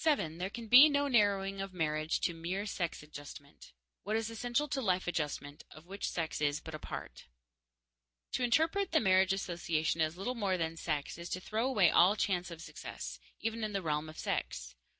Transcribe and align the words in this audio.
There 0.03 0.49
can 0.49 0.67
be 0.67 0.89
no 0.89 1.07
narrowing 1.07 1.61
of 1.61 1.75
marriage 1.75 2.21
to 2.21 2.33
mere 2.33 2.65
sex 2.65 3.03
adjustment. 3.03 3.71
What 4.01 4.15
is 4.15 4.31
essential 4.31 4.67
is 4.67 4.75
life 4.77 5.05
adjustment, 5.05 5.63
of 5.69 5.85
which 5.85 6.09
sex 6.09 6.41
is 6.41 6.59
but 6.59 6.73
a 6.73 6.79
part._ 6.79 7.25
To 8.31 8.43
interpret 8.43 8.93
the 8.93 8.99
marriage 8.99 9.31
association 9.31 10.01
as 10.01 10.17
little 10.17 10.33
more 10.33 10.57
than 10.57 10.75
sex 10.75 11.19
is 11.19 11.29
to 11.29 11.39
throw 11.39 11.67
away 11.67 11.91
all 11.91 12.15
chance 12.15 12.49
of 12.49 12.63
success, 12.63 13.19
even 13.41 13.63
in 13.63 13.73
the 13.73 13.83
realm 13.83 14.09
of 14.09 14.17
sex. 14.17 14.73